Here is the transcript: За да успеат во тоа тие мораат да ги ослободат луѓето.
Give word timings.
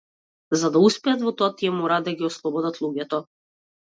За 0.61 0.69
да 0.77 0.79
успеат 0.85 1.21
во 1.25 1.33
тоа 1.41 1.49
тие 1.59 1.71
мораат 1.75 2.07
да 2.07 2.13
ги 2.21 2.25
ослободат 2.31 2.81
луѓето. 2.85 3.21